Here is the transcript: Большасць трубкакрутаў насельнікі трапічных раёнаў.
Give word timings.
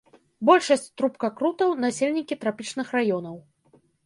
Большасць 0.49 0.87
трубкакрутаў 1.01 1.75
насельнікі 1.85 2.39
трапічных 2.45 2.87
раёнаў. 2.97 3.37